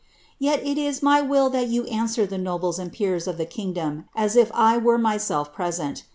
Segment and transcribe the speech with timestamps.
[0.39, 3.51] Yet it ia my will thai jrou answer thu nobk i and peerj of tbe
[3.51, 6.05] km^iloiu i I were myself present.